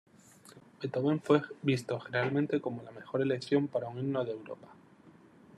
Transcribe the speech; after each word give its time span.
Beethoven 0.81 1.21
fue 1.21 1.43
visto 1.61 1.99
generalmente 1.99 2.59
como 2.59 2.81
la 2.81 2.89
mejor 2.89 3.21
elección 3.21 3.67
para 3.67 3.87
un 3.87 3.99
himno 3.99 4.25
de 4.25 4.31
Europa. 4.31 4.69